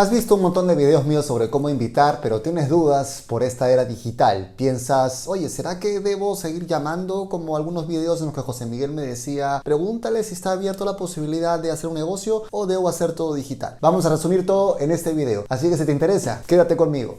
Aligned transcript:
Has 0.00 0.10
visto 0.10 0.36
un 0.36 0.40
montón 0.40 0.66
de 0.66 0.74
videos 0.74 1.04
míos 1.04 1.26
sobre 1.26 1.50
cómo 1.50 1.68
invitar, 1.68 2.20
pero 2.22 2.40
tienes 2.40 2.70
dudas 2.70 3.22
por 3.26 3.42
esta 3.42 3.70
era 3.70 3.84
digital. 3.84 4.54
Piensas, 4.56 5.28
oye, 5.28 5.50
¿será 5.50 5.78
que 5.78 6.00
debo 6.00 6.36
seguir 6.36 6.66
llamando 6.66 7.28
como 7.28 7.54
algunos 7.54 7.86
videos 7.86 8.20
en 8.20 8.28
los 8.28 8.34
que 8.34 8.40
José 8.40 8.64
Miguel 8.64 8.92
me 8.92 9.02
decía, 9.02 9.60
pregúntale 9.62 10.24
si 10.24 10.32
está 10.32 10.52
abierto 10.52 10.86
la 10.86 10.96
posibilidad 10.96 11.58
de 11.58 11.70
hacer 11.70 11.88
un 11.88 11.96
negocio 11.96 12.44
o 12.50 12.66
debo 12.66 12.88
hacer 12.88 13.12
todo 13.12 13.34
digital? 13.34 13.76
Vamos 13.82 14.06
a 14.06 14.08
resumir 14.08 14.46
todo 14.46 14.78
en 14.80 14.90
este 14.90 15.12
video. 15.12 15.44
Así 15.50 15.68
que 15.68 15.76
si 15.76 15.84
te 15.84 15.92
interesa, 15.92 16.40
quédate 16.46 16.78
conmigo. 16.78 17.18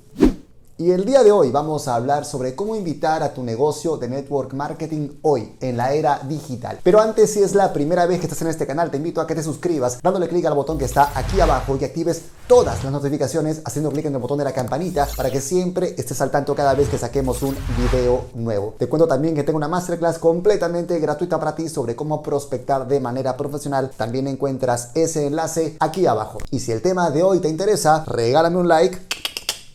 Y 0.81 0.89
el 0.89 1.05
día 1.05 1.21
de 1.21 1.31
hoy 1.31 1.51
vamos 1.51 1.87
a 1.87 1.93
hablar 1.93 2.25
sobre 2.25 2.55
cómo 2.55 2.75
invitar 2.75 3.21
a 3.21 3.35
tu 3.35 3.43
negocio 3.43 3.97
de 3.97 4.09
network 4.09 4.53
marketing 4.55 5.09
hoy, 5.21 5.55
en 5.61 5.77
la 5.77 5.93
era 5.93 6.21
digital. 6.27 6.79
Pero 6.81 6.99
antes, 6.99 7.31
si 7.31 7.43
es 7.43 7.53
la 7.53 7.71
primera 7.71 8.07
vez 8.07 8.19
que 8.19 8.25
estás 8.25 8.41
en 8.41 8.47
este 8.47 8.65
canal, 8.65 8.89
te 8.89 8.97
invito 8.97 9.21
a 9.21 9.27
que 9.27 9.35
te 9.35 9.43
suscribas 9.43 10.01
dándole 10.01 10.27
clic 10.27 10.43
al 10.45 10.55
botón 10.55 10.79
que 10.79 10.85
está 10.85 11.11
aquí 11.13 11.39
abajo 11.39 11.77
y 11.79 11.85
actives 11.85 12.23
todas 12.47 12.83
las 12.83 12.91
notificaciones 12.91 13.61
haciendo 13.63 13.91
clic 13.91 14.07
en 14.07 14.15
el 14.15 14.21
botón 14.21 14.39
de 14.39 14.43
la 14.43 14.53
campanita 14.53 15.07
para 15.15 15.29
que 15.29 15.39
siempre 15.39 15.93
estés 15.99 16.19
al 16.19 16.31
tanto 16.31 16.55
cada 16.55 16.73
vez 16.73 16.89
que 16.89 16.97
saquemos 16.97 17.43
un 17.43 17.55
video 17.77 18.25
nuevo. 18.33 18.73
Te 18.79 18.89
cuento 18.89 19.07
también 19.07 19.35
que 19.35 19.43
tengo 19.43 19.57
una 19.57 19.67
masterclass 19.67 20.17
completamente 20.17 20.97
gratuita 20.97 21.37
para 21.37 21.53
ti 21.53 21.69
sobre 21.69 21.95
cómo 21.95 22.23
prospectar 22.23 22.87
de 22.87 22.99
manera 22.99 23.37
profesional. 23.37 23.91
También 23.95 24.25
encuentras 24.25 24.89
ese 24.95 25.27
enlace 25.27 25.77
aquí 25.79 26.07
abajo. 26.07 26.39
Y 26.49 26.59
si 26.59 26.71
el 26.71 26.81
tema 26.81 27.11
de 27.11 27.21
hoy 27.21 27.37
te 27.37 27.49
interesa, 27.49 28.03
regálame 28.07 28.57
un 28.57 28.67
like 28.67 29.20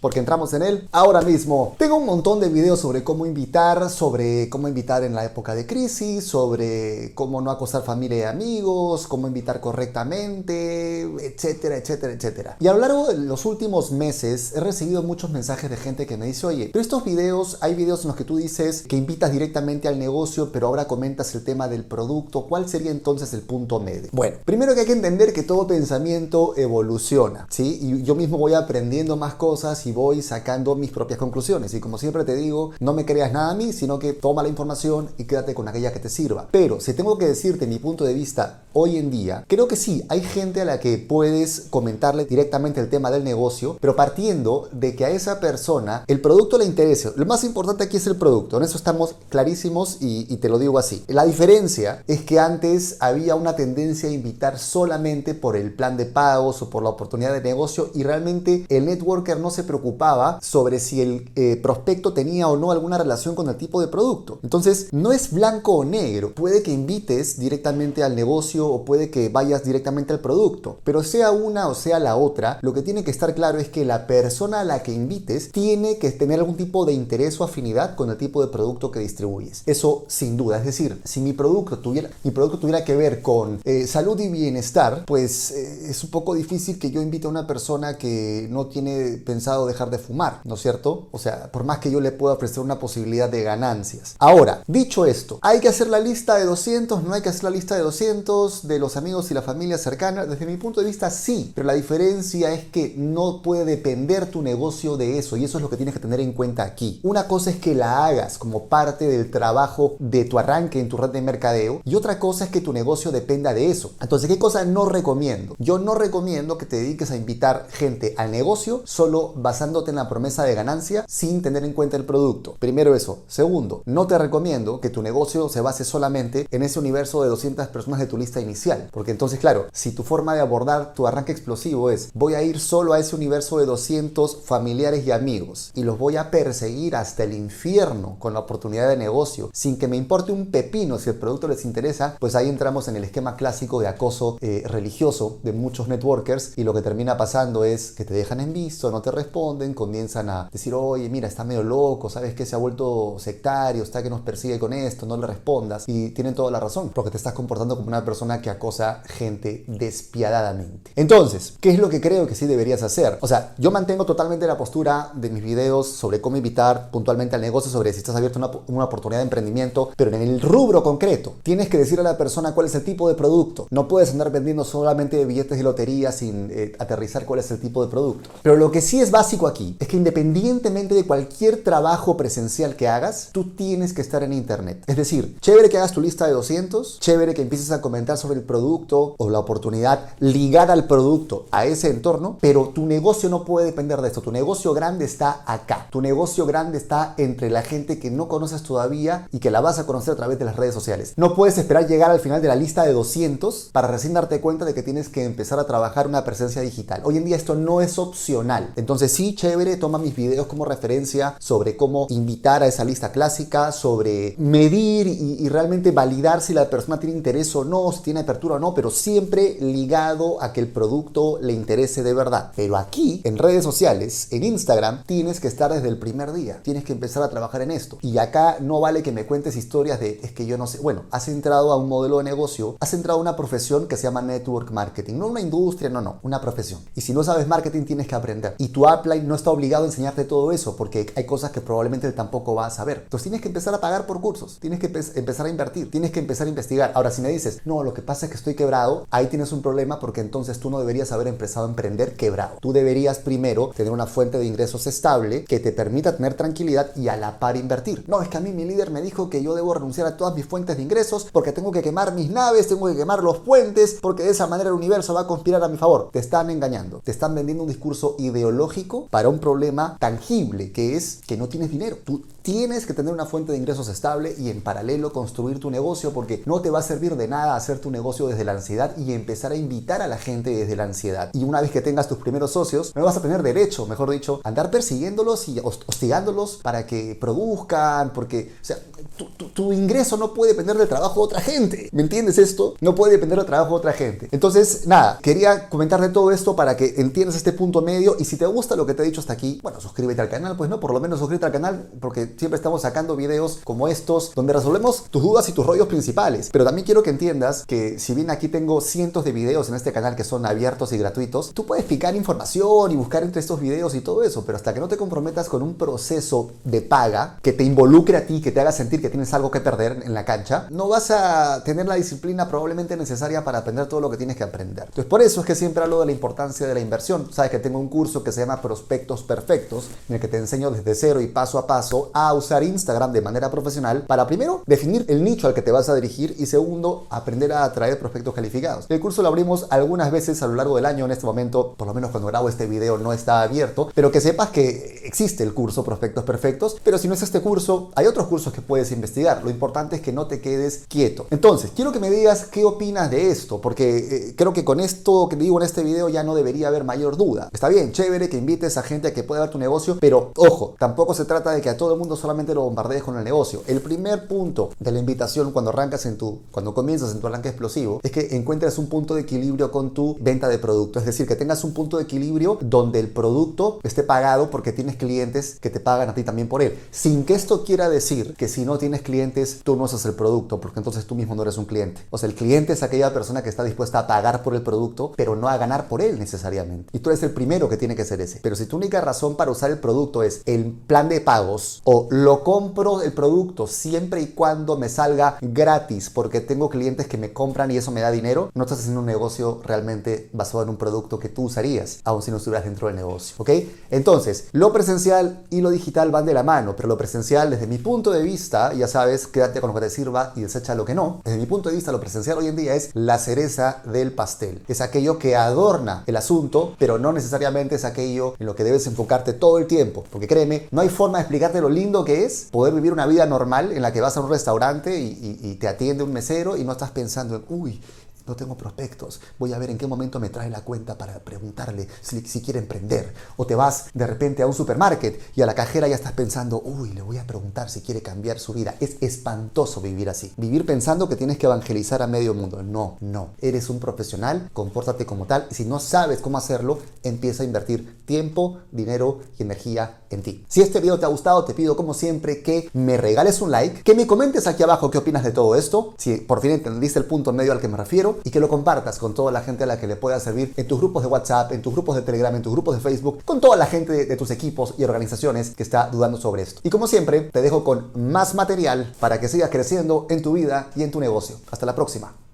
porque 0.00 0.18
entramos 0.18 0.52
en 0.54 0.62
él 0.62 0.88
ahora 0.92 1.22
mismo. 1.22 1.74
Tengo 1.78 1.96
un 1.96 2.06
montón 2.06 2.40
de 2.40 2.48
videos 2.48 2.80
sobre 2.80 3.04
cómo 3.04 3.26
invitar, 3.26 3.90
sobre 3.90 4.48
cómo 4.48 4.68
invitar 4.68 5.04
en 5.04 5.14
la 5.14 5.24
época 5.24 5.54
de 5.54 5.66
crisis, 5.66 6.24
sobre 6.24 7.12
cómo 7.14 7.40
no 7.40 7.50
acosar 7.50 7.82
familia 7.82 8.18
y 8.18 8.22
amigos, 8.22 9.06
cómo 9.06 9.26
invitar 9.26 9.60
correctamente, 9.60 11.02
etcétera, 11.02 11.76
etcétera, 11.76 12.12
etcétera. 12.12 12.56
Y 12.60 12.66
a 12.66 12.72
lo 12.72 12.80
largo 12.80 13.08
de 13.08 13.18
los 13.18 13.44
últimos 13.46 13.92
meses 13.92 14.52
he 14.54 14.60
recibido 14.60 15.02
muchos 15.02 15.30
mensajes 15.30 15.70
de 15.70 15.76
gente 15.76 16.06
que 16.06 16.16
me 16.16 16.26
dice, 16.26 16.46
oye, 16.46 16.70
pero 16.72 16.82
estos 16.82 17.04
videos, 17.04 17.58
hay 17.60 17.74
videos 17.74 18.02
en 18.02 18.08
los 18.08 18.16
que 18.16 18.24
tú 18.24 18.36
dices 18.36 18.82
que 18.82 18.96
invitas 18.96 19.32
directamente 19.32 19.88
al 19.88 19.98
negocio, 19.98 20.50
pero 20.52 20.68
ahora 20.68 20.86
comentas 20.86 21.34
el 21.34 21.44
tema 21.44 21.68
del 21.68 21.84
producto. 21.84 22.46
¿Cuál 22.46 22.68
sería 22.68 22.90
entonces 22.90 23.32
el 23.34 23.42
punto 23.42 23.80
medio? 23.80 24.08
Bueno, 24.12 24.38
primero 24.44 24.74
que 24.74 24.80
hay 24.80 24.86
que 24.86 24.92
entender 24.92 25.32
que 25.32 25.42
todo 25.42 25.66
pensamiento 25.66 26.54
evoluciona, 26.56 27.46
¿sí? 27.50 27.78
Y 27.80 28.02
yo 28.02 28.14
mismo 28.14 28.38
voy 28.38 28.54
aprendiendo 28.54 29.16
más 29.16 29.34
cosas 29.34 29.85
y 29.86 29.92
voy 29.92 30.22
sacando 30.22 30.74
mis 30.74 30.90
propias 30.90 31.18
conclusiones. 31.18 31.72
Y 31.74 31.80
como 31.80 31.98
siempre 31.98 32.24
te 32.24 32.34
digo, 32.34 32.72
no 32.80 32.92
me 32.92 33.04
creas 33.04 33.32
nada 33.32 33.52
a 33.52 33.54
mí, 33.54 33.72
sino 33.72 33.98
que 33.98 34.12
toma 34.12 34.42
la 34.42 34.48
información 34.48 35.08
y 35.18 35.24
quédate 35.24 35.54
con 35.54 35.68
aquella 35.68 35.92
que 35.92 36.00
te 36.00 36.08
sirva. 36.08 36.48
Pero 36.50 36.80
si 36.80 36.92
tengo 36.94 37.18
que 37.18 37.26
decirte 37.26 37.66
mi 37.66 37.78
punto 37.78 38.04
de 38.04 38.14
vista 38.14 38.62
hoy 38.72 38.96
en 38.98 39.10
día, 39.10 39.44
creo 39.48 39.68
que 39.68 39.76
sí, 39.76 40.04
hay 40.08 40.20
gente 40.20 40.60
a 40.60 40.64
la 40.64 40.80
que 40.80 40.98
puedes 40.98 41.66
comentarle 41.70 42.24
directamente 42.24 42.80
el 42.80 42.90
tema 42.90 43.10
del 43.10 43.24
negocio, 43.24 43.78
pero 43.80 43.96
partiendo 43.96 44.68
de 44.72 44.94
que 44.94 45.04
a 45.04 45.10
esa 45.10 45.40
persona 45.40 46.04
el 46.06 46.20
producto 46.20 46.58
le 46.58 46.64
interese. 46.64 47.12
Lo 47.16 47.26
más 47.26 47.44
importante 47.44 47.84
aquí 47.84 47.96
es 47.96 48.06
el 48.06 48.16
producto, 48.16 48.56
en 48.56 48.64
eso 48.64 48.76
estamos 48.76 49.14
clarísimos 49.28 49.98
y, 50.00 50.26
y 50.32 50.36
te 50.38 50.48
lo 50.48 50.58
digo 50.58 50.78
así. 50.78 51.04
La 51.08 51.24
diferencia 51.24 52.02
es 52.06 52.22
que 52.22 52.38
antes 52.38 52.96
había 53.00 53.34
una 53.34 53.56
tendencia 53.56 54.08
a 54.08 54.12
invitar 54.12 54.58
solamente 54.58 55.34
por 55.34 55.56
el 55.56 55.72
plan 55.72 55.96
de 55.96 56.06
pagos 56.06 56.60
o 56.62 56.70
por 56.70 56.82
la 56.82 56.90
oportunidad 56.90 57.32
de 57.32 57.40
negocio 57.40 57.90
y 57.94 58.02
realmente 58.02 58.66
el 58.68 58.86
networker 58.86 59.38
no 59.38 59.50
se 59.50 59.64
preocupa 59.64 59.75
preocupaba 59.76 60.40
sobre 60.42 60.80
si 60.80 61.00
el 61.02 61.30
eh, 61.36 61.58
prospecto 61.62 62.12
tenía 62.12 62.48
o 62.48 62.56
no 62.56 62.70
alguna 62.70 62.98
relación 62.98 63.34
con 63.34 63.48
el 63.48 63.56
tipo 63.56 63.80
de 63.80 63.88
producto. 63.88 64.38
Entonces, 64.42 64.88
no 64.92 65.12
es 65.12 65.32
blanco 65.32 65.76
o 65.76 65.84
negro. 65.84 66.32
Puede 66.34 66.62
que 66.62 66.72
invites 66.72 67.38
directamente 67.38 68.02
al 68.02 68.16
negocio 68.16 68.66
o 68.66 68.84
puede 68.84 69.10
que 69.10 69.28
vayas 69.28 69.64
directamente 69.64 70.12
al 70.12 70.20
producto. 70.20 70.78
Pero 70.84 71.02
sea 71.02 71.30
una 71.30 71.68
o 71.68 71.74
sea 71.74 71.98
la 71.98 72.16
otra, 72.16 72.58
lo 72.62 72.72
que 72.72 72.82
tiene 72.82 73.04
que 73.04 73.10
estar 73.10 73.34
claro 73.34 73.58
es 73.58 73.68
que 73.68 73.84
la 73.84 74.06
persona 74.06 74.60
a 74.60 74.64
la 74.64 74.82
que 74.82 74.92
invites 74.92 75.52
tiene 75.52 75.98
que 75.98 76.10
tener 76.10 76.40
algún 76.40 76.56
tipo 76.56 76.86
de 76.86 76.92
interés 76.92 77.40
o 77.40 77.44
afinidad 77.44 77.94
con 77.96 78.10
el 78.10 78.16
tipo 78.16 78.44
de 78.44 78.50
producto 78.50 78.90
que 78.90 79.00
distribuyes. 79.00 79.62
Eso 79.66 80.04
sin 80.08 80.36
duda. 80.36 80.58
Es 80.58 80.64
decir, 80.64 81.00
si 81.04 81.20
mi 81.20 81.32
producto 81.32 81.78
tuviera, 81.78 82.10
mi 82.24 82.30
producto 82.30 82.58
tuviera 82.58 82.84
que 82.84 82.96
ver 82.96 83.20
con 83.20 83.60
eh, 83.64 83.86
salud 83.86 84.18
y 84.20 84.28
bienestar, 84.28 85.04
pues 85.06 85.50
eh, 85.50 85.90
es 85.90 86.02
un 86.02 86.10
poco 86.10 86.34
difícil 86.34 86.78
que 86.78 86.90
yo 86.90 87.02
invite 87.02 87.26
a 87.26 87.30
una 87.30 87.46
persona 87.46 87.98
que 87.98 88.48
no 88.50 88.66
tiene 88.66 89.18
pensado 89.24 89.65
dejar 89.66 89.90
de 89.90 89.98
fumar, 89.98 90.40
¿no 90.44 90.54
es 90.54 90.62
cierto? 90.62 91.08
O 91.10 91.18
sea, 91.18 91.50
por 91.52 91.64
más 91.64 91.78
que 91.78 91.90
yo 91.90 92.00
le 92.00 92.12
pueda 92.12 92.34
ofrecer 92.34 92.60
una 92.60 92.78
posibilidad 92.78 93.28
de 93.28 93.42
ganancias. 93.42 94.16
Ahora, 94.18 94.62
dicho 94.66 95.06
esto, 95.06 95.38
¿hay 95.42 95.60
que 95.60 95.68
hacer 95.68 95.88
la 95.88 96.00
lista 96.00 96.36
de 96.36 96.44
200? 96.44 97.02
¿No 97.04 97.14
hay 97.14 97.22
que 97.22 97.28
hacer 97.28 97.44
la 97.44 97.50
lista 97.50 97.74
de 97.74 97.82
200 97.82 98.66
de 98.66 98.78
los 98.78 98.96
amigos 98.96 99.30
y 99.30 99.34
la 99.34 99.42
familia 99.42 99.78
cercana? 99.78 100.26
Desde 100.26 100.46
mi 100.46 100.56
punto 100.56 100.80
de 100.80 100.86
vista, 100.86 101.10
sí, 101.10 101.52
pero 101.54 101.66
la 101.66 101.74
diferencia 101.74 102.52
es 102.52 102.64
que 102.64 102.94
no 102.96 103.42
puede 103.42 103.64
depender 103.64 104.30
tu 104.30 104.42
negocio 104.42 104.96
de 104.96 105.18
eso 105.18 105.36
y 105.36 105.44
eso 105.44 105.58
es 105.58 105.62
lo 105.62 105.70
que 105.70 105.76
tienes 105.76 105.94
que 105.94 106.00
tener 106.00 106.20
en 106.20 106.32
cuenta 106.32 106.62
aquí. 106.62 107.00
Una 107.02 107.26
cosa 107.28 107.50
es 107.50 107.56
que 107.56 107.74
la 107.74 108.06
hagas 108.06 108.38
como 108.38 108.64
parte 108.64 109.06
del 109.06 109.30
trabajo 109.30 109.96
de 109.98 110.24
tu 110.24 110.38
arranque 110.38 110.80
en 110.80 110.88
tu 110.88 110.96
red 110.96 111.10
de 111.10 111.20
mercadeo 111.20 111.80
y 111.84 111.94
otra 111.94 112.18
cosa 112.18 112.44
es 112.44 112.50
que 112.50 112.60
tu 112.60 112.72
negocio 112.72 113.12
dependa 113.12 113.54
de 113.54 113.70
eso. 113.70 113.92
Entonces, 114.00 114.28
¿qué 114.28 114.38
cosa 114.38 114.64
no 114.64 114.88
recomiendo? 114.88 115.54
Yo 115.58 115.78
no 115.78 115.94
recomiendo 115.94 116.58
que 116.58 116.66
te 116.66 116.76
dediques 116.76 117.10
a 117.10 117.16
invitar 117.16 117.66
gente 117.70 118.14
al 118.16 118.30
negocio 118.30 118.82
solo 118.84 119.32
vas 119.36 119.55
basándote 119.56 119.88
en 119.88 119.96
la 119.96 120.10
promesa 120.10 120.44
de 120.44 120.54
ganancia 120.54 121.06
sin 121.08 121.40
tener 121.40 121.64
en 121.64 121.72
cuenta 121.72 121.96
el 121.96 122.04
producto. 122.04 122.56
Primero 122.58 122.94
eso. 122.94 123.20
Segundo, 123.26 123.82
no 123.86 124.06
te 124.06 124.18
recomiendo 124.18 124.82
que 124.82 124.90
tu 124.90 125.00
negocio 125.00 125.48
se 125.48 125.62
base 125.62 125.82
solamente 125.82 126.46
en 126.50 126.62
ese 126.62 126.78
universo 126.78 127.22
de 127.22 127.30
200 127.30 127.68
personas 127.68 127.98
de 128.00 128.06
tu 128.06 128.18
lista 128.18 128.38
inicial. 128.38 128.90
Porque 128.92 129.12
entonces, 129.12 129.40
claro, 129.40 129.64
si 129.72 129.92
tu 129.92 130.02
forma 130.02 130.34
de 130.34 130.42
abordar 130.42 130.92
tu 130.92 131.06
arranque 131.06 131.32
explosivo 131.32 131.88
es 131.88 132.10
voy 132.12 132.34
a 132.34 132.42
ir 132.42 132.60
solo 132.60 132.92
a 132.92 132.98
ese 132.98 133.16
universo 133.16 133.56
de 133.56 133.64
200 133.64 134.42
familiares 134.44 135.06
y 135.06 135.10
amigos 135.10 135.70
y 135.74 135.84
los 135.84 135.98
voy 135.98 136.18
a 136.18 136.30
perseguir 136.30 136.94
hasta 136.94 137.24
el 137.24 137.32
infierno 137.32 138.16
con 138.18 138.34
la 138.34 138.40
oportunidad 138.40 138.90
de 138.90 138.98
negocio 138.98 139.48
sin 139.54 139.78
que 139.78 139.88
me 139.88 139.96
importe 139.96 140.32
un 140.32 140.50
pepino 140.50 140.98
si 140.98 141.08
el 141.08 141.16
producto 141.16 141.48
les 141.48 141.64
interesa, 141.64 142.18
pues 142.20 142.34
ahí 142.34 142.50
entramos 142.50 142.88
en 142.88 142.96
el 142.96 143.04
esquema 143.04 143.36
clásico 143.36 143.80
de 143.80 143.88
acoso 143.88 144.36
eh, 144.42 144.64
religioso 144.66 145.38
de 145.42 145.52
muchos 145.52 145.88
networkers 145.88 146.52
y 146.56 146.64
lo 146.64 146.74
que 146.74 146.82
termina 146.82 147.16
pasando 147.16 147.64
es 147.64 147.92
que 147.92 148.04
te 148.04 148.12
dejan 148.12 148.40
en 148.40 148.52
visto, 148.52 148.90
no 148.90 149.00
te 149.00 149.10
responden 149.10 149.45
comienzan 149.74 150.28
a 150.28 150.48
decir, 150.52 150.74
oye, 150.74 151.08
mira, 151.08 151.28
está 151.28 151.44
medio 151.44 151.62
loco, 151.62 152.10
¿sabes 152.10 152.34
qué? 152.34 152.44
Se 152.46 152.54
ha 152.54 152.58
vuelto 152.58 153.16
sectario, 153.18 153.82
está 153.82 154.02
que 154.02 154.10
nos 154.10 154.20
persigue 154.20 154.58
con 154.58 154.72
esto, 154.72 155.06
no 155.06 155.16
le 155.16 155.26
respondas. 155.26 155.84
Y 155.86 156.10
tienen 156.10 156.34
toda 156.34 156.50
la 156.50 156.60
razón, 156.60 156.90
porque 156.94 157.10
te 157.10 157.16
estás 157.16 157.32
comportando 157.32 157.76
como 157.76 157.88
una 157.88 158.04
persona 158.04 158.40
que 158.40 158.50
acosa 158.50 159.02
gente 159.06 159.64
despiadadamente. 159.66 160.92
Entonces, 160.96 161.54
¿qué 161.60 161.70
es 161.70 161.78
lo 161.78 161.88
que 161.88 162.00
creo 162.00 162.26
que 162.26 162.34
sí 162.34 162.46
deberías 162.46 162.82
hacer? 162.82 163.18
O 163.20 163.28
sea, 163.28 163.54
yo 163.58 163.70
mantengo 163.70 164.04
totalmente 164.04 164.46
la 164.46 164.58
postura 164.58 165.10
de 165.14 165.30
mis 165.30 165.42
videos 165.42 165.88
sobre 165.88 166.20
cómo 166.20 166.36
invitar 166.36 166.90
puntualmente 166.90 167.36
al 167.36 167.42
negocio, 167.42 167.70
sobre 167.70 167.92
si 167.92 167.98
estás 167.98 168.16
abierto 168.16 168.38
a 168.38 168.46
una, 168.46 168.58
una 168.68 168.84
oportunidad 168.84 169.20
de 169.20 169.24
emprendimiento, 169.24 169.90
pero 169.96 170.14
en 170.14 170.22
el 170.22 170.40
rubro 170.40 170.82
concreto, 170.82 171.34
tienes 171.42 171.68
que 171.68 171.78
decirle 171.78 172.00
a 172.00 172.12
la 172.12 172.18
persona 172.18 172.54
cuál 172.54 172.66
es 172.66 172.74
el 172.74 172.84
tipo 172.84 173.08
de 173.08 173.14
producto. 173.14 173.66
No 173.70 173.88
puedes 173.88 174.10
andar 174.10 174.30
vendiendo 174.30 174.64
solamente 174.64 175.24
billetes 175.24 175.58
de 175.58 175.64
lotería 175.64 176.12
sin 176.12 176.48
eh, 176.50 176.72
aterrizar 176.78 177.24
cuál 177.24 177.40
es 177.40 177.50
el 177.50 177.60
tipo 177.60 177.84
de 177.84 177.90
producto. 177.90 178.30
Pero 178.42 178.56
lo 178.56 178.70
que 178.70 178.80
sí 178.80 179.00
es 179.00 179.10
básico 179.10 179.35
aquí 179.44 179.76
es 179.80 179.88
que 179.88 179.96
independientemente 179.96 180.94
de 180.94 181.04
cualquier 181.04 181.62
trabajo 181.62 182.16
presencial 182.16 182.76
que 182.76 182.88
hagas, 182.88 183.30
tú 183.32 183.50
tienes 183.56 183.92
que 183.92 184.00
estar 184.00 184.22
en 184.22 184.32
internet. 184.32 184.82
Es 184.86 184.96
decir, 184.96 185.36
chévere 185.40 185.68
que 185.68 185.78
hagas 185.78 185.92
tu 185.92 186.00
lista 186.00 186.26
de 186.26 186.32
200, 186.32 187.00
chévere 187.00 187.34
que 187.34 187.42
empieces 187.42 187.72
a 187.72 187.80
comentar 187.80 188.16
sobre 188.16 188.38
el 188.38 188.44
producto 188.44 189.14
o 189.18 189.30
la 189.30 189.40
oportunidad 189.40 190.10
ligada 190.20 190.72
al 190.72 190.86
producto, 190.86 191.46
a 191.50 191.66
ese 191.66 191.90
entorno, 191.90 192.38
pero 192.40 192.68
tu 192.68 192.86
negocio 192.86 193.28
no 193.28 193.44
puede 193.44 193.66
depender 193.66 194.00
de 194.00 194.08
esto. 194.08 194.22
Tu 194.22 194.32
negocio 194.32 194.72
grande 194.74 195.04
está 195.04 195.42
acá. 195.46 195.88
Tu 195.90 196.00
negocio 196.00 196.46
grande 196.46 196.78
está 196.78 197.14
entre 197.18 197.50
la 197.50 197.62
gente 197.62 197.98
que 197.98 198.10
no 198.10 198.28
conoces 198.28 198.62
todavía 198.62 199.28
y 199.32 199.40
que 199.40 199.50
la 199.50 199.60
vas 199.60 199.78
a 199.78 199.86
conocer 199.86 200.14
a 200.14 200.16
través 200.16 200.38
de 200.38 200.44
las 200.44 200.56
redes 200.56 200.74
sociales. 200.74 201.14
No 201.16 201.34
puedes 201.34 201.58
esperar 201.58 201.88
llegar 201.88 202.10
al 202.10 202.20
final 202.20 202.40
de 202.40 202.48
la 202.48 202.56
lista 202.56 202.84
de 202.84 202.92
200 202.92 203.70
para 203.72 203.88
recién 203.88 204.14
darte 204.14 204.40
cuenta 204.40 204.64
de 204.64 204.74
que 204.74 204.82
tienes 204.82 205.08
que 205.08 205.24
empezar 205.24 205.58
a 205.58 205.66
trabajar 205.66 206.06
una 206.06 206.24
presencia 206.24 206.62
digital. 206.62 207.00
Hoy 207.04 207.16
en 207.16 207.24
día 207.24 207.36
esto 207.36 207.54
no 207.54 207.80
es 207.80 207.98
opcional. 207.98 208.72
Entonces 208.76 209.12
sí 209.12 209.25
chévere, 209.34 209.76
toma 209.76 209.98
mis 209.98 210.14
videos 210.14 210.46
como 210.46 210.64
referencia 210.64 211.36
sobre 211.38 211.76
cómo 211.76 212.06
invitar 212.10 212.62
a 212.62 212.66
esa 212.66 212.84
lista 212.84 213.12
clásica, 213.12 213.72
sobre 213.72 214.34
medir 214.38 215.06
y, 215.06 215.36
y 215.40 215.48
realmente 215.48 215.90
validar 215.90 216.40
si 216.40 216.54
la 216.54 216.68
persona 216.70 216.98
tiene 216.98 217.16
interés 217.16 217.54
o 217.56 217.64
no, 217.64 217.90
si 217.92 218.02
tiene 218.02 218.20
apertura 218.20 218.56
o 218.56 218.58
no, 218.58 218.74
pero 218.74 218.90
siempre 218.90 219.56
ligado 219.60 220.42
a 220.42 220.52
que 220.52 220.60
el 220.60 220.68
producto 220.68 221.38
le 221.40 221.52
interese 221.52 222.02
de 222.02 222.14
verdad. 222.14 222.52
Pero 222.54 222.76
aquí, 222.76 223.20
en 223.24 223.38
redes 223.38 223.64
sociales, 223.64 224.28
en 224.30 224.44
Instagram, 224.44 225.04
tienes 225.04 225.40
que 225.40 225.48
estar 225.48 225.72
desde 225.72 225.88
el 225.88 225.98
primer 225.98 226.32
día. 226.32 226.60
Tienes 226.62 226.84
que 226.84 226.92
empezar 226.92 227.22
a 227.22 227.28
trabajar 227.28 227.62
en 227.62 227.70
esto. 227.70 227.98
Y 228.02 228.18
acá 228.18 228.58
no 228.60 228.80
vale 228.80 229.02
que 229.02 229.12
me 229.12 229.26
cuentes 229.26 229.56
historias 229.56 230.00
de, 230.00 230.20
es 230.22 230.32
que 230.32 230.46
yo 230.46 230.58
no 230.58 230.66
sé, 230.66 230.78
bueno, 230.78 231.04
has 231.10 231.28
entrado 231.28 231.72
a 231.72 231.76
un 231.76 231.88
modelo 231.88 232.18
de 232.18 232.24
negocio, 232.24 232.76
has 232.80 232.94
entrado 232.94 233.18
a 233.18 233.22
una 233.22 233.36
profesión 233.36 233.86
que 233.86 233.96
se 233.96 234.04
llama 234.04 234.22
network 234.22 234.70
marketing, 234.70 235.14
no 235.14 235.28
una 235.28 235.40
industria, 235.40 235.90
no, 235.90 236.00
no, 236.00 236.20
una 236.22 236.40
profesión. 236.40 236.80
Y 236.94 237.00
si 237.00 237.12
no 237.12 237.22
sabes 237.24 237.46
marketing, 237.46 237.84
tienes 237.84 238.06
que 238.06 238.14
aprender. 238.14 238.54
Y 238.58 238.68
tu 238.68 238.86
no 239.22 239.34
está 239.34 239.50
obligado 239.50 239.84
a 239.84 239.86
enseñarte 239.86 240.24
todo 240.24 240.52
eso, 240.52 240.76
porque 240.76 241.12
hay 241.14 241.26
cosas 241.26 241.50
que 241.50 241.60
probablemente 241.60 242.10
tampoco 242.12 242.54
va 242.54 242.66
a 242.66 242.70
saber. 242.70 243.00
Entonces 243.04 243.24
tienes 243.24 243.40
que 243.40 243.48
empezar 243.48 243.74
a 243.74 243.80
pagar 243.80 244.06
por 244.06 244.20
cursos, 244.20 244.58
tienes 244.60 244.80
que 244.80 244.86
empezar 244.86 245.46
a 245.46 245.50
invertir, 245.50 245.90
tienes 245.90 246.10
que 246.10 246.20
empezar 246.20 246.46
a 246.46 246.50
investigar. 246.50 246.92
Ahora, 246.94 247.10
si 247.10 247.22
me 247.22 247.28
dices, 247.28 247.60
no, 247.64 247.82
lo 247.82 247.94
que 247.94 248.02
pasa 248.02 248.26
es 248.26 248.30
que 248.30 248.36
estoy 248.36 248.54
quebrado, 248.54 249.06
ahí 249.10 249.26
tienes 249.26 249.52
un 249.52 249.62
problema 249.62 249.98
porque 249.98 250.20
entonces 250.20 250.58
tú 250.58 250.70
no 250.70 250.78
deberías 250.78 251.12
haber 251.12 251.28
empezado 251.28 251.66
a 251.66 251.68
emprender 251.68 252.16
quebrado. 252.16 252.56
Tú 252.60 252.72
deberías 252.72 253.18
primero 253.18 253.70
tener 253.76 253.92
una 253.92 254.06
fuente 254.06 254.38
de 254.38 254.46
ingresos 254.46 254.86
estable 254.86 255.44
que 255.44 255.60
te 255.60 255.72
permita 255.72 256.16
tener 256.16 256.34
tranquilidad 256.34 256.94
y 256.96 257.08
a 257.08 257.16
la 257.16 257.38
par 257.38 257.56
invertir. 257.56 258.04
No, 258.08 258.22
es 258.22 258.28
que 258.28 258.36
a 258.36 258.40
mí 258.40 258.52
mi 258.52 258.64
líder 258.64 258.90
me 258.90 259.02
dijo 259.02 259.30
que 259.30 259.42
yo 259.42 259.54
debo 259.54 259.74
renunciar 259.74 260.06
a 260.06 260.16
todas 260.16 260.34
mis 260.34 260.46
fuentes 260.46 260.76
de 260.76 260.82
ingresos 260.82 261.28
porque 261.32 261.52
tengo 261.52 261.72
que 261.72 261.82
quemar 261.82 262.14
mis 262.14 262.30
naves, 262.30 262.68
tengo 262.68 262.86
que 262.86 262.96
quemar 262.96 263.22
los 263.22 263.38
puentes, 263.38 263.98
porque 264.00 264.22
de 264.22 264.30
esa 264.30 264.46
manera 264.46 264.70
el 264.70 264.76
universo 264.76 265.14
va 265.14 265.22
a 265.22 265.26
conspirar 265.26 265.62
a 265.62 265.68
mi 265.68 265.76
favor. 265.76 266.10
Te 266.12 266.18
están 266.18 266.50
engañando, 266.50 267.00
te 267.04 267.10
están 267.10 267.34
vendiendo 267.34 267.64
un 267.64 267.68
discurso 267.68 268.16
ideológico 268.18 268.95
para 269.10 269.28
un 269.28 269.38
problema 269.38 269.96
tangible 269.98 270.72
que 270.72 270.96
es 270.96 271.20
que 271.26 271.36
no 271.36 271.48
tienes 271.48 271.70
dinero. 271.70 271.98
Tú 272.04 272.22
tienes 272.42 272.86
que 272.86 272.94
tener 272.94 273.12
una 273.12 273.26
fuente 273.26 273.52
de 273.52 273.58
ingresos 273.58 273.88
estable 273.88 274.34
y 274.38 274.50
en 274.50 274.60
paralelo 274.60 275.12
construir 275.12 275.58
tu 275.58 275.70
negocio 275.70 276.12
porque 276.12 276.42
no 276.46 276.60
te 276.60 276.70
va 276.70 276.78
a 276.78 276.82
servir 276.82 277.16
de 277.16 277.26
nada 277.26 277.56
hacer 277.56 277.80
tu 277.80 277.90
negocio 277.90 278.28
desde 278.28 278.44
la 278.44 278.52
ansiedad 278.52 278.96
y 278.96 279.12
empezar 279.12 279.52
a 279.52 279.56
invitar 279.56 280.00
a 280.00 280.06
la 280.06 280.16
gente 280.16 280.50
desde 280.50 280.76
la 280.76 280.84
ansiedad. 280.84 281.30
Y 281.32 281.42
una 281.42 281.60
vez 281.60 281.72
que 281.72 281.80
tengas 281.80 282.08
tus 282.08 282.18
primeros 282.18 282.52
socios, 282.52 282.94
no 282.94 283.04
vas 283.04 283.16
a 283.16 283.22
tener 283.22 283.42
derecho, 283.42 283.86
mejor 283.86 284.10
dicho, 284.10 284.40
a 284.44 284.48
andar 284.48 284.70
persiguiéndolos 284.70 285.48
y 285.48 285.58
hostigándolos 285.60 286.60
para 286.62 286.86
que 286.86 287.16
produzcan, 287.20 288.12
porque, 288.12 288.52
o 288.62 289.46
tu, 289.52 289.72
ingreso 289.72 290.16
no 290.16 290.32
puede 290.32 290.52
depender 290.52 290.76
del 290.76 290.88
trabajo 290.88 291.20
de 291.20 291.24
otra 291.24 291.40
gente. 291.40 291.88
¿Me 291.92 292.02
entiendes 292.02 292.38
esto? 292.38 292.74
No 292.80 292.94
puede 292.94 293.12
depender 293.12 293.38
del 293.38 293.46
trabajo 293.46 293.70
de 293.70 293.78
otra 293.78 293.92
gente. 293.92 294.28
Entonces, 294.30 294.86
nada, 294.86 295.18
quería 295.20 295.68
comentarte 295.68 296.10
todo 296.10 296.30
esto 296.30 296.54
para 296.54 296.76
que 296.76 296.94
entiendas 296.98 297.36
este 297.36 297.52
punto 297.52 297.82
medio 297.82 298.16
y 298.18 298.24
si 298.24 298.36
te 298.36 298.46
gusta 298.46 298.76
lo 298.76 298.85
que 298.86 298.94
te 298.94 299.02
he 299.02 299.06
dicho 299.06 299.20
hasta 299.20 299.32
aquí, 299.32 299.60
bueno, 299.62 299.80
suscríbete 299.80 300.20
al 300.20 300.28
canal, 300.28 300.56
pues 300.56 300.70
no, 300.70 300.80
por 300.80 300.92
lo 300.92 301.00
menos 301.00 301.18
suscríbete 301.18 301.46
al 301.46 301.52
canal 301.52 301.88
porque 302.00 302.34
siempre 302.36 302.56
estamos 302.56 302.82
sacando 302.82 303.16
videos 303.16 303.60
como 303.64 303.88
estos 303.88 304.32
donde 304.34 304.52
resolvemos 304.52 305.04
tus 305.10 305.22
dudas 305.22 305.48
y 305.48 305.52
tus 305.52 305.66
rollos 305.66 305.88
principales. 305.88 306.50
Pero 306.52 306.64
también 306.64 306.84
quiero 306.84 307.02
que 307.02 307.10
entiendas 307.10 307.64
que 307.66 307.98
si 307.98 308.14
bien 308.14 308.30
aquí 308.30 308.48
tengo 308.48 308.80
cientos 308.80 309.24
de 309.24 309.32
videos 309.32 309.68
en 309.68 309.74
este 309.74 309.92
canal 309.92 310.16
que 310.16 310.24
son 310.24 310.46
abiertos 310.46 310.92
y 310.92 310.98
gratuitos, 310.98 311.52
tú 311.52 311.66
puedes 311.66 311.84
picar 311.84 312.14
información 312.14 312.90
y 312.92 312.96
buscar 312.96 313.22
entre 313.22 313.40
estos 313.40 313.60
videos 313.60 313.94
y 313.94 314.00
todo 314.00 314.22
eso, 314.22 314.44
pero 314.44 314.56
hasta 314.56 314.72
que 314.72 314.80
no 314.80 314.88
te 314.88 314.96
comprometas 314.96 315.48
con 315.48 315.62
un 315.62 315.74
proceso 315.74 316.52
de 316.64 316.80
paga 316.82 317.38
que 317.42 317.52
te 317.52 317.64
involucre 317.64 318.16
a 318.16 318.26
ti, 318.26 318.40
que 318.40 318.52
te 318.52 318.60
haga 318.60 318.72
sentir 318.72 319.00
que 319.00 319.10
tienes 319.10 319.32
algo 319.34 319.50
que 319.50 319.60
perder 319.60 320.02
en 320.04 320.14
la 320.14 320.24
cancha, 320.24 320.66
no 320.70 320.88
vas 320.88 321.10
a 321.10 321.62
tener 321.64 321.86
la 321.86 321.94
disciplina 321.94 322.48
probablemente 322.48 322.96
necesaria 322.96 323.44
para 323.44 323.58
aprender 323.58 323.86
todo 323.86 324.00
lo 324.00 324.10
que 324.10 324.16
tienes 324.16 324.36
que 324.36 324.44
aprender. 324.44 324.84
Entonces 324.84 325.06
por 325.06 325.22
eso 325.22 325.40
es 325.40 325.46
que 325.46 325.54
siempre 325.54 325.82
hablo 325.82 326.00
de 326.00 326.06
la 326.06 326.12
importancia 326.12 326.66
de 326.66 326.74
la 326.74 326.80
inversión. 326.80 327.28
Sabes 327.32 327.50
que 327.50 327.58
tengo 327.58 327.78
un 327.78 327.88
curso 327.88 328.22
que 328.22 328.32
se 328.32 328.40
llama 328.40 328.60
Prospectos 328.76 329.22
Perfectos, 329.22 329.88
en 330.08 330.16
el 330.16 330.20
que 330.20 330.28
te 330.28 330.36
enseño 330.36 330.70
desde 330.70 330.94
cero 330.94 331.22
y 331.22 331.28
paso 331.28 331.58
a 331.58 331.66
paso 331.66 332.10
a 332.12 332.34
usar 332.34 332.62
Instagram 332.62 333.10
de 333.10 333.22
manera 333.22 333.50
profesional 333.50 334.04
para 334.06 334.26
primero 334.26 334.62
definir 334.66 335.06
el 335.08 335.24
nicho 335.24 335.46
al 335.46 335.54
que 335.54 335.62
te 335.62 335.72
vas 335.72 335.88
a 335.88 335.94
dirigir 335.94 336.36
y 336.38 336.44
segundo 336.44 337.06
aprender 337.08 337.52
a 337.52 337.64
atraer 337.64 337.98
prospectos 337.98 338.34
calificados. 338.34 338.84
El 338.90 339.00
curso 339.00 339.22
lo 339.22 339.28
abrimos 339.28 339.66
algunas 339.70 340.12
veces 340.12 340.42
a 340.42 340.46
lo 340.46 340.56
largo 340.56 340.76
del 340.76 340.84
año, 340.84 341.06
en 341.06 341.10
este 341.10 341.24
momento, 341.24 341.74
por 341.74 341.86
lo 341.86 341.94
menos 341.94 342.10
cuando 342.10 342.28
grabo 342.28 342.50
este 342.50 342.66
video 342.66 342.98
no 342.98 343.14
está 343.14 343.40
abierto, 343.40 343.90
pero 343.94 344.12
que 344.12 344.20
sepas 344.20 344.50
que 344.50 345.00
existe 345.04 345.42
el 345.42 345.54
curso 345.54 345.82
Prospectos 345.82 346.24
Perfectos, 346.24 346.76
pero 346.84 346.98
si 346.98 347.08
no 347.08 347.14
es 347.14 347.22
este 347.22 347.40
curso, 347.40 347.90
hay 347.94 348.06
otros 348.06 348.26
cursos 348.26 348.52
que 348.52 348.60
puedes 348.60 348.92
investigar. 348.92 349.42
Lo 349.42 349.48
importante 349.48 349.96
es 349.96 350.02
que 350.02 350.12
no 350.12 350.26
te 350.26 350.42
quedes 350.42 350.84
quieto. 350.88 351.26
Entonces, 351.30 351.70
quiero 351.74 351.92
que 351.92 352.00
me 352.00 352.10
digas 352.10 352.46
qué 352.50 352.64
opinas 352.64 353.10
de 353.10 353.30
esto, 353.30 353.58
porque 353.58 353.96
eh, 353.96 354.34
creo 354.36 354.52
que 354.52 354.64
con 354.64 354.80
esto 354.80 355.28
que 355.30 355.36
digo 355.36 355.58
en 355.58 355.64
este 355.64 355.82
video 355.82 356.10
ya 356.10 356.22
no 356.22 356.34
debería 356.34 356.68
haber 356.68 356.84
mayor 356.84 357.16
duda. 357.16 357.48
Está 357.52 357.68
bien, 357.68 357.92
chévere 357.92 358.28
que 358.28 358.36
invites 358.36 358.65
a 358.74 358.82
gente 358.82 359.08
a 359.08 359.14
que 359.14 359.22
pueda 359.22 359.42
ver 359.42 359.50
tu 359.50 359.58
negocio, 359.58 359.98
pero 360.00 360.32
ojo, 360.36 360.74
tampoco 360.78 361.14
se 361.14 361.24
trata 361.24 361.52
de 361.52 361.60
que 361.60 361.70
a 361.70 361.76
todo 361.76 361.92
el 361.92 361.98
mundo 361.98 362.16
solamente 362.16 362.54
lo 362.54 362.62
bombardees 362.62 363.02
con 363.02 363.16
el 363.16 363.24
negocio. 363.24 363.62
El 363.66 363.80
primer 363.80 364.26
punto 364.26 364.70
de 364.80 364.90
la 364.90 364.98
invitación 364.98 365.52
cuando 365.52 365.70
arrancas 365.70 366.04
en 366.06 366.18
tu, 366.18 366.40
cuando 366.50 366.74
comienzas 366.74 367.12
en 367.12 367.20
tu 367.20 367.26
arranque 367.26 367.48
explosivo, 367.48 368.00
es 368.02 368.10
que 368.10 368.36
encuentres 368.36 368.78
un 368.78 368.88
punto 368.88 369.14
de 369.14 369.22
equilibrio 369.22 369.70
con 369.70 369.94
tu 369.94 370.16
venta 370.20 370.48
de 370.48 370.58
producto. 370.58 370.98
Es 370.98 371.06
decir, 371.06 371.26
que 371.26 371.36
tengas 371.36 371.62
un 371.64 371.72
punto 371.72 371.98
de 371.98 372.04
equilibrio 372.04 372.58
donde 372.60 372.98
el 372.98 373.08
producto 373.08 373.78
esté 373.82 374.02
pagado 374.02 374.50
porque 374.50 374.72
tienes 374.72 374.96
clientes 374.96 375.58
que 375.60 375.70
te 375.70 375.80
pagan 375.80 376.08
a 376.08 376.14
ti 376.14 376.24
también 376.24 376.48
por 376.48 376.62
él. 376.62 376.78
Sin 376.90 377.24
que 377.24 377.34
esto 377.34 377.64
quiera 377.64 377.88
decir 377.88 378.34
que 378.34 378.48
si 378.48 378.64
no 378.64 378.78
tienes 378.78 379.02
clientes, 379.02 379.60
tú 379.62 379.76
no 379.76 379.84
haces 379.84 380.04
el 380.04 380.14
producto, 380.14 380.60
porque 380.60 380.80
entonces 380.80 381.06
tú 381.06 381.14
mismo 381.14 381.34
no 381.34 381.42
eres 381.42 381.58
un 381.58 381.66
cliente. 381.66 382.02
O 382.10 382.18
sea, 382.18 382.28
el 382.28 382.34
cliente 382.34 382.72
es 382.72 382.82
aquella 382.82 383.12
persona 383.12 383.42
que 383.42 383.48
está 383.48 383.64
dispuesta 383.64 384.00
a 384.00 384.06
pagar 384.06 384.42
por 384.42 384.54
el 384.54 384.62
producto, 384.62 385.12
pero 385.16 385.36
no 385.36 385.48
a 385.48 385.56
ganar 385.56 385.88
por 385.88 386.02
él 386.02 386.18
necesariamente. 386.18 386.90
Y 386.92 387.00
tú 387.00 387.10
eres 387.10 387.22
el 387.22 387.30
primero 387.30 387.68
que 387.68 387.76
tiene 387.76 387.94
que 387.94 388.04
ser 388.04 388.20
ese. 388.20 388.40
Pero 388.42 388.55
si 388.56 388.66
tu 388.66 388.76
única 388.76 389.00
razón 389.00 389.36
para 389.36 389.50
usar 389.50 389.70
el 389.70 389.78
producto 389.78 390.22
es 390.22 390.42
el 390.46 390.72
plan 390.72 391.08
de 391.08 391.20
pagos 391.20 391.80
o 391.84 392.08
lo 392.10 392.42
compro 392.42 393.02
el 393.02 393.12
producto 393.12 393.66
siempre 393.66 394.20
y 394.20 394.28
cuando 394.28 394.76
me 394.76 394.88
salga 394.88 395.38
gratis 395.40 396.10
porque 396.10 396.40
tengo 396.40 396.70
clientes 396.70 397.06
que 397.06 397.18
me 397.18 397.32
compran 397.32 397.70
y 397.70 397.76
eso 397.76 397.90
me 397.90 398.00
da 398.00 398.10
dinero, 398.10 398.50
no 398.54 398.64
estás 398.64 398.80
haciendo 398.80 399.00
un 399.00 399.06
negocio 399.06 399.60
realmente 399.64 400.30
basado 400.32 400.62
en 400.62 400.70
un 400.70 400.76
producto 400.76 401.18
que 401.18 401.28
tú 401.28 401.44
usarías, 401.44 402.00
aun 402.04 402.22
si 402.22 402.30
no 402.30 402.38
estuvieras 402.38 402.64
dentro 402.64 402.86
del 402.86 402.96
negocio. 402.96 403.34
¿Ok? 403.38 403.50
Entonces, 403.90 404.48
lo 404.52 404.72
presencial 404.72 405.44
y 405.50 405.60
lo 405.60 405.70
digital 405.70 406.10
van 406.10 406.26
de 406.26 406.34
la 406.34 406.42
mano, 406.42 406.74
pero 406.76 406.88
lo 406.88 406.96
presencial, 406.96 407.50
desde 407.50 407.66
mi 407.66 407.78
punto 407.78 408.10
de 408.10 408.22
vista, 408.22 408.72
ya 408.72 408.88
sabes, 408.88 409.26
quédate 409.26 409.60
con 409.60 409.68
lo 409.68 409.74
que 409.74 409.86
te 409.86 409.90
sirva 409.90 410.32
y 410.36 410.42
desecha 410.42 410.74
lo 410.74 410.84
que 410.84 410.94
no. 410.94 411.20
Desde 411.24 411.38
mi 411.38 411.46
punto 411.46 411.68
de 411.68 411.76
vista, 411.76 411.92
lo 411.92 412.00
presencial 412.00 412.38
hoy 412.38 412.48
en 412.48 412.56
día 412.56 412.74
es 412.74 412.90
la 412.94 413.18
cereza 413.18 413.82
del 413.84 414.12
pastel. 414.12 414.62
Es 414.68 414.80
aquello 414.80 415.18
que 415.18 415.36
adorna 415.36 416.04
el 416.06 416.16
asunto, 416.16 416.74
pero 416.78 416.98
no 416.98 417.12
necesariamente 417.12 417.76
es 417.76 417.84
aquello 417.84 418.34
en 418.38 418.45
lo 418.46 418.56
que 418.56 418.64
debes 418.64 418.86
enfocarte 418.86 419.32
todo 419.32 419.58
el 419.58 419.66
tiempo. 419.66 420.04
Porque 420.10 420.26
créeme, 420.26 420.68
no 420.70 420.80
hay 420.80 420.88
forma 420.88 421.18
de 421.18 421.22
explicarte 421.22 421.60
lo 421.60 421.68
lindo 421.68 422.04
que 422.04 422.24
es 422.24 422.48
poder 422.50 422.72
vivir 422.72 422.92
una 422.92 423.06
vida 423.06 423.26
normal 423.26 423.72
en 423.72 423.82
la 423.82 423.92
que 423.92 424.00
vas 424.00 424.16
a 424.16 424.20
un 424.20 424.30
restaurante 424.30 424.98
y, 424.98 425.38
y 425.42 425.54
te 425.56 425.68
atiende 425.68 426.04
un 426.04 426.12
mesero 426.12 426.56
y 426.56 426.64
no 426.64 426.72
estás 426.72 426.90
pensando 426.92 427.36
en, 427.36 427.44
uy, 427.48 427.80
no 428.26 428.36
tengo 428.36 428.56
prospectos, 428.56 429.20
voy 429.38 429.52
a 429.52 429.58
ver 429.58 429.70
en 429.70 429.78
qué 429.78 429.86
momento 429.86 430.20
me 430.20 430.28
trae 430.28 430.50
la 430.50 430.62
cuenta 430.62 430.98
para 430.98 431.18
preguntarle 431.20 431.88
si, 432.00 432.40
quiere 432.40 432.58
emprender. 432.58 433.12
O 433.36 433.46
te 433.46 433.54
vas 433.54 433.86
de 433.94 434.06
repente 434.06 434.42
a 434.42 434.46
un 434.46 434.54
supermarket 434.54 435.20
y 435.34 435.42
a 435.42 435.46
la 435.46 435.54
cajera 435.54 435.88
ya 435.88 435.94
estás 435.94 436.12
pensando, 436.12 436.60
uy, 436.64 436.92
le 436.92 437.02
voy 437.02 437.18
a 437.18 437.26
preguntar 437.26 437.70
si 437.70 437.80
quiere 437.80 438.02
cambiar 438.02 438.38
su 438.38 438.52
vida. 438.52 438.74
Es 438.80 438.96
espantoso 439.00 439.80
vivir 439.80 440.08
así. 440.08 440.32
Vivir 440.36 440.66
pensando 440.66 441.08
que 441.08 441.16
tienes 441.16 441.38
que 441.38 441.46
evangelizar 441.46 442.02
a 442.02 442.06
medio 442.06 442.34
mundo. 442.34 442.62
No, 442.62 442.96
no. 443.00 443.30
Eres 443.40 443.70
un 443.70 443.80
profesional, 443.80 444.50
compórtate 444.52 445.06
como 445.06 445.26
tal. 445.26 445.46
Y 445.50 445.54
si 445.54 445.64
no 445.64 445.78
sabes 445.78 446.20
cómo 446.20 446.38
hacerlo, 446.38 446.78
empieza 447.02 447.42
a 447.42 447.46
invertir 447.46 448.04
tiempo, 448.06 448.58
dinero 448.72 449.20
y 449.38 449.42
energía 449.42 450.00
en 450.10 450.22
ti. 450.22 450.44
Si 450.48 450.60
este 450.62 450.80
video 450.80 450.98
te 450.98 451.06
ha 451.06 451.08
gustado, 451.08 451.44
te 451.44 451.54
pido 451.54 451.76
como 451.76 451.94
siempre 451.94 452.42
que 452.42 452.70
me 452.72 452.96
regales 452.96 453.40
un 453.40 453.50
like, 453.50 453.82
que 453.82 453.94
me 453.94 454.06
comentes 454.06 454.46
aquí 454.46 454.62
abajo 454.62 454.90
qué 454.90 454.98
opinas 454.98 455.24
de 455.24 455.32
todo 455.32 455.54
esto, 455.54 455.94
si 455.98 456.16
por 456.16 456.40
fin 456.40 456.52
entendiste 456.52 456.98
el 456.98 457.04
punto 457.04 457.32
medio 457.32 457.52
al 457.52 457.60
que 457.60 457.68
me 457.68 457.76
refiero, 457.76 458.18
y 458.24 458.30
que 458.30 458.40
lo 458.40 458.48
compartas 458.48 458.98
con 458.98 459.14
toda 459.14 459.32
la 459.32 459.42
gente 459.42 459.64
a 459.64 459.66
la 459.66 459.80
que 459.80 459.86
le 459.86 459.96
pueda 459.96 460.20
servir 460.20 460.52
en 460.56 460.66
tus 460.66 460.78
grupos 460.78 461.02
de 461.02 461.08
WhatsApp, 461.08 461.52
en 461.52 461.62
tus 461.62 461.72
grupos 461.72 461.96
de 461.96 462.02
Telegram, 462.02 462.34
en 462.34 462.42
tus 462.42 462.52
grupos 462.52 462.76
de 462.76 462.80
Facebook, 462.80 463.22
con 463.24 463.40
toda 463.40 463.56
la 463.56 463.66
gente 463.66 463.92
de, 463.92 464.06
de 464.06 464.16
tus 464.16 464.30
equipos 464.30 464.74
y 464.78 464.84
organizaciones 464.84 465.50
que 465.50 465.62
está 465.62 465.88
dudando 465.88 466.18
sobre 466.18 466.42
esto. 466.42 466.60
Y 466.62 466.70
como 466.70 466.86
siempre, 466.86 467.20
te 467.20 467.42
dejo 467.42 467.64
con 467.64 467.90
más 467.94 468.34
material 468.34 468.92
para 469.00 469.20
que 469.20 469.28
sigas 469.28 469.50
creciendo 469.50 470.06
en 470.10 470.22
tu 470.22 470.32
vida 470.32 470.70
y 470.76 470.82
en 470.82 470.90
tu 470.90 471.00
negocio. 471.00 471.36
Hasta 471.50 471.66
la 471.66 471.74
próxima. 471.74 472.25